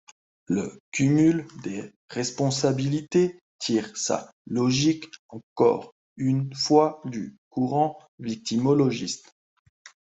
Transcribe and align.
Le 0.47 0.79
cumul 0.89 1.45
des 1.63 1.93
responsabilités 2.09 3.39
tire 3.59 3.95
sa 3.95 4.31
logique 4.47 5.05
encore 5.29 5.93
une 6.17 6.51
fois 6.55 7.03
du 7.05 7.37
courant 7.51 7.99
victimologiste. 8.17 9.31